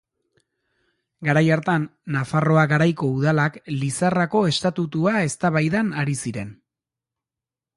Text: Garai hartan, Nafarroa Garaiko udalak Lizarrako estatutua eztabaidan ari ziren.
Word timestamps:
Garai 1.27 1.43
hartan, 1.55 1.83
Nafarroa 2.15 2.63
Garaiko 2.71 3.09
udalak 3.17 3.59
Lizarrako 3.83 4.43
estatutua 4.53 5.15
eztabaidan 5.29 5.93
ari 6.05 6.17
ziren. 6.25 6.51